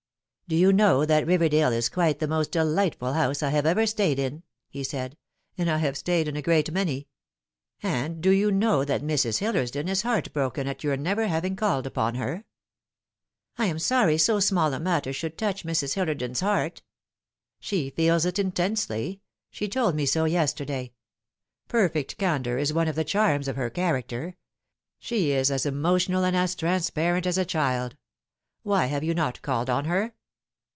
"Do 0.51 0.57
you 0.57 0.73
know 0.73 1.05
that 1.05 1.25
Riverdale 1.25 1.71
is 1.71 1.87
quite 1.87 2.19
the 2.19 2.27
most 2.27 2.51
delightful 2.51 3.13
house 3.13 3.41
I 3.41 3.51
have 3.51 3.65
ever 3.65 3.85
stayed 3.87 4.19
in?" 4.19 4.43
he 4.69 4.83
said;" 4.83 5.15
and 5.57 5.71
I 5.71 5.77
have 5.77 5.95
stayed 5.97 6.27
in 6.27 6.35
a 6.35 6.41
great 6.41 6.69
many. 6.71 7.07
And 7.81 8.19
do 8.21 8.31
you 8.31 8.51
know 8.51 8.83
that 8.83 9.01
Mrs. 9.01 9.37
Hillersdon 9.39 9.87
is 9.87 10.01
heart 10.01 10.33
broken 10.33 10.67
at 10.67 10.83
your 10.83 10.97
never 10.97 11.27
having 11.27 11.55
called 11.55 11.87
upon 11.87 12.15
her?" 12.15 12.43
104 13.55 13.55
The 13.55 13.63
Fatal 13.63 13.63
Three." 13.63 13.65
I 13.65 13.69
am 13.69 13.79
sorry 13.79 14.17
so 14.17 14.39
small 14.41 14.73
a 14.73 14.79
matter 14.81 15.13
should 15.13 15.37
touch 15.37 15.63
Mrs. 15.63 15.93
Hillersdon's 15.93 16.41
heart."" 16.41 16.81
She 17.61 17.89
feels 17.91 18.25
it 18.25 18.37
intensely. 18.37 19.21
She 19.51 19.69
told 19.69 19.95
me 19.95 20.05
so 20.05 20.25
yesterday. 20.25 20.91
Perfect 21.69 22.17
candour 22.17 22.57
is 22.57 22.73
one 22.73 22.89
of 22.89 22.97
the 22.97 23.05
charms 23.05 23.47
of 23.47 23.55
her 23.55 23.69
character. 23.69 24.35
She 24.99 25.31
is 25.31 25.49
as 25.49 25.65
emo 25.65 25.97
tional 25.97 26.27
and 26.27 26.35
as 26.35 26.55
transparent 26.55 27.25
as 27.25 27.37
a 27.37 27.45
child. 27.45 27.95
Why 28.63 28.87
have 28.87 29.05
yon 29.05 29.15
not 29.15 29.41
called 29.41 29.69
on 29.69 29.85
her?" 29.85 30.13